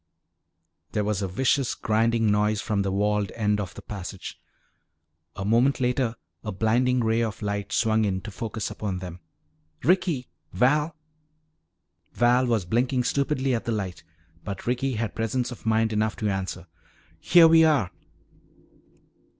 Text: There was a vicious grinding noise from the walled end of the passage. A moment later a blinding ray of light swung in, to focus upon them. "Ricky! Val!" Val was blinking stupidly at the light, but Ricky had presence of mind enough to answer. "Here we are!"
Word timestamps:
There 0.93 1.03
was 1.03 1.21
a 1.21 1.27
vicious 1.27 1.75
grinding 1.75 2.31
noise 2.31 2.59
from 2.59 2.81
the 2.81 2.91
walled 2.91 3.29
end 3.35 3.59
of 3.59 3.75
the 3.75 3.83
passage. 3.83 4.41
A 5.35 5.45
moment 5.45 5.79
later 5.79 6.15
a 6.43 6.51
blinding 6.51 7.01
ray 7.01 7.21
of 7.21 7.43
light 7.43 7.71
swung 7.71 8.03
in, 8.03 8.19
to 8.21 8.31
focus 8.31 8.71
upon 8.71 8.97
them. 8.97 9.19
"Ricky! 9.83 10.27
Val!" 10.53 10.95
Val 12.13 12.47
was 12.47 12.65
blinking 12.65 13.03
stupidly 13.03 13.53
at 13.53 13.65
the 13.65 13.71
light, 13.71 14.03
but 14.43 14.65
Ricky 14.65 14.93
had 14.93 15.13
presence 15.13 15.51
of 15.51 15.67
mind 15.67 15.93
enough 15.93 16.15
to 16.15 16.29
answer. 16.29 16.65
"Here 17.19 17.47
we 17.47 17.63
are!" 17.63 17.91